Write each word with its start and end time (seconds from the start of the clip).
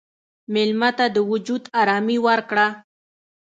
مېلمه 0.53 0.89
ته 0.97 1.05
د 1.15 1.17
وجود 1.31 1.63
ارامي 1.81 2.17
ورکړه. 2.27 2.67